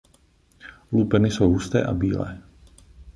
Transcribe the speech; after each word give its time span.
Lupeny 0.91 1.31
jsou 1.31 1.49
husté 1.51 1.83
a 1.83 1.93
bílé. 1.93 2.41